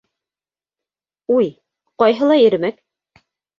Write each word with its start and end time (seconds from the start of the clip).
Уй... 1.35 1.51
ҡайһылай 2.05 2.47
ирмәк! 2.49 2.83